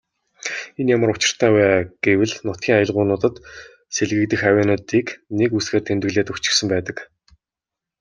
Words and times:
Энэ 0.79 0.91
ямар 0.95 1.09
учиртай 1.15 1.51
вэ 1.55 1.67
гэвэл 2.03 2.33
нутгийн 2.47 2.77
аялгуунуудад 2.77 3.35
сэлгэгдэх 3.95 4.41
авиануудыг 4.49 5.07
нэг 5.39 5.49
үсгээр 5.57 5.85
тэмдэглээд 5.85 6.31
өгчихсөн 6.31 6.67
байдаг. 6.73 6.97